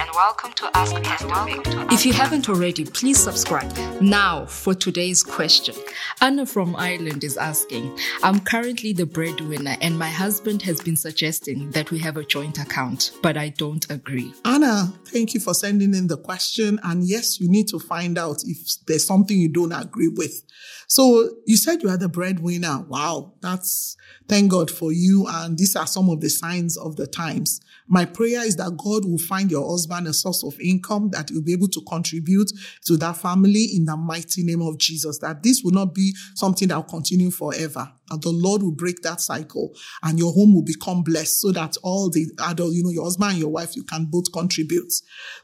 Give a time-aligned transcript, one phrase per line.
[0.00, 1.92] and welcome to Ask Pastor Vic.
[1.92, 3.70] If you haven't already, please subscribe.
[4.00, 5.74] Now, for today's question.
[6.22, 11.70] Anna from Ireland is asking I'm currently the breadwinner, and my husband has been suggesting
[11.72, 14.32] that we have a joint account, but I don't agree.
[14.46, 16.80] Anna, thank you for sending in the question.
[16.82, 20.42] And yes, you need to find out if there's something you don't agree with.
[20.86, 22.86] So you said you are the breadwinner.
[22.88, 23.98] Wow, that's
[24.28, 25.26] thank God for you.
[25.28, 27.60] And these are some of the signs of the times.
[27.86, 31.36] My prayer is that God will find your husband a source of income that you
[31.36, 32.50] will be able to contribute
[32.86, 35.18] to that family in the mighty name of Jesus.
[35.18, 37.90] That this will not be something that will continue forever.
[38.10, 41.76] And the Lord will break that cycle and your home will become blessed so that
[41.82, 44.92] all the adult, you know, your husband and your wife, you can both contribute.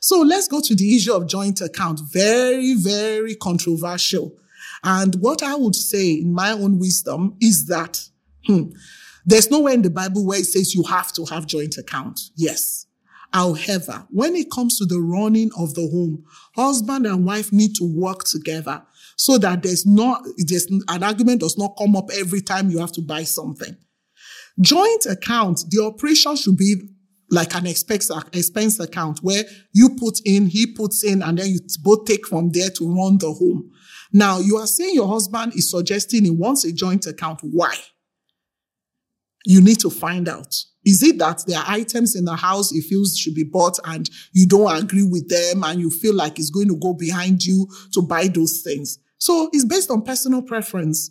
[0.01, 2.01] So let's go to the issue of joint account.
[2.13, 4.37] Very, very controversial.
[4.83, 8.01] And what I would say in my own wisdom is that,
[8.47, 8.71] hmm,
[9.25, 12.21] there's nowhere in the Bible where it says you have to have joint account.
[12.37, 12.86] Yes.
[13.37, 17.85] However, when it comes to the running of the home, husband and wife need to
[17.85, 18.83] work together
[19.17, 22.93] so that there's not, there's an argument does not come up every time you have
[22.93, 23.77] to buy something.
[24.59, 26.77] Joint account, the operation should be
[27.31, 29.45] like an expense, expense account where
[29.75, 33.19] you put in, he puts in, and then you both take from there to run
[33.19, 33.71] the home.
[34.15, 37.41] Now, you are saying your husband is suggesting he wants a joint account.
[37.43, 37.75] Why?
[39.45, 40.57] You need to find out.
[40.87, 44.09] Is it that there are items in the house he feels should be bought and
[44.33, 47.67] you don't agree with them and you feel like it's going to go behind you
[47.93, 49.01] to buy those things?
[49.19, 51.11] So it's based on personal preference.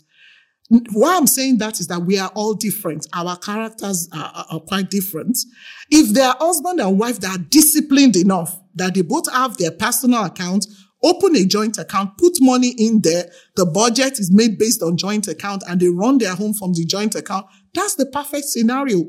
[0.70, 3.06] Why I'm saying that is that we are all different.
[3.14, 5.38] Our characters are, are, are quite different.
[5.92, 9.72] If they are husband and wife that are disciplined enough that they both have their
[9.72, 10.66] personal account,
[11.04, 13.30] open a joint account, put money in there.
[13.56, 16.86] The budget is made based on joint account and they run their home from the
[16.86, 17.46] joint account.
[17.74, 19.04] That's the perfect scenario.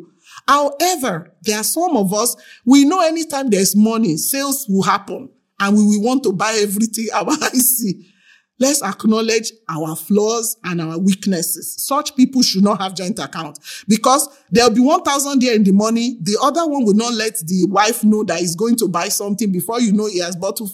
[0.46, 5.28] However, there are some of us, we know anytime there's money, sales will happen
[5.60, 8.12] and we will want to buy everything our eyes see.
[8.58, 11.76] Let's acknowledge our flaws and our weaknesses.
[11.78, 16.16] Such people should not have joint account because there'll be 1,000 there in the money.
[16.22, 19.52] The other one will not let the wife know that he's going to buy something
[19.52, 20.68] before you know he has bought two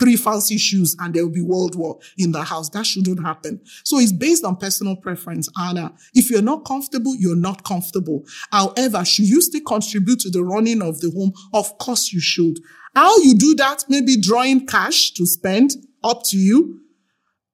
[0.00, 2.70] three fancy shoes and there will be world war in the house.
[2.70, 3.60] That shouldn't happen.
[3.84, 5.92] So it's based on personal preference, Anna.
[6.14, 8.24] If you're not comfortable, you're not comfortable.
[8.50, 11.32] However, should you still contribute to the running of the home?
[11.52, 12.58] Of course you should.
[12.94, 13.84] How you do that?
[13.88, 15.72] Maybe drawing cash to spend
[16.02, 16.80] up to you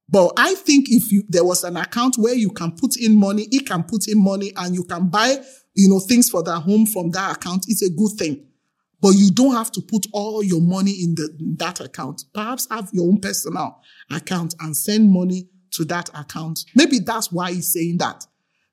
[0.09, 3.47] but I think if you, there was an account where you can put in money,
[3.51, 5.37] he can put in money and you can buy,
[5.75, 8.47] you know, things for that home from that account, it's a good thing.
[9.01, 11.29] But you don't have to put all your money in, the,
[11.59, 12.25] that account.
[12.33, 16.61] Perhaps have your own personal account and send money to that account.
[16.75, 18.25] Maybe that's why he's saying that.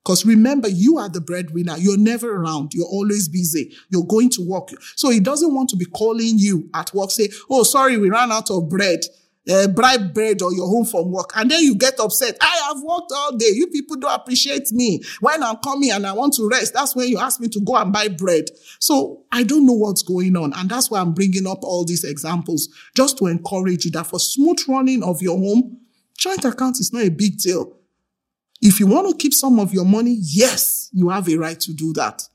[0.04, 1.76] Because remember, you are the breadwinner.
[1.78, 2.74] You're never around.
[2.74, 3.76] You're always busy.
[3.90, 4.70] You're going to work.
[4.96, 8.32] So he doesn't want to be calling you at work, say, Oh, sorry, we ran
[8.32, 9.02] out of bread
[9.50, 12.38] uh, bribe bread or your home from work and then you get upset.
[12.40, 13.50] I have worked all day.
[13.54, 15.02] You people don't appreciate me.
[15.20, 17.76] When i'm coming and i want to rest that's when you ask me to go
[17.76, 18.46] and buy bread.
[18.80, 22.04] So i don't know what's going on and that's why i'm bringing up all these
[22.04, 25.78] examples just to encourage you that for smooth running of your home
[26.18, 27.78] joint account is not a big deal.
[28.62, 31.74] If you want to keep some of your money yes you have a right to
[31.74, 32.28] do that.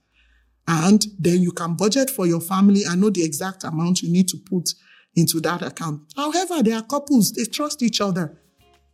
[0.68, 2.82] And then you can budget for your family.
[2.84, 4.74] And know the exact amount you need to put
[5.16, 6.02] into that account.
[6.14, 8.38] However, there are couples, they trust each other.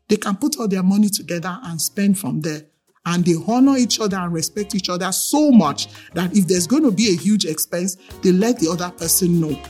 [0.09, 2.62] They can put all their money together and spend from there.
[3.05, 6.84] And they honor each other and respect each other so much that if there's going
[6.84, 9.60] to be a huge expense, they let the other person know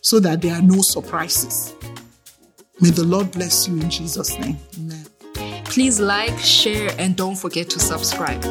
[0.00, 1.74] so that there are no surprises.
[2.80, 4.56] May the Lord bless you in Jesus' name.
[4.78, 5.64] Amen.
[5.64, 8.42] Please like, share, and don't forget to subscribe.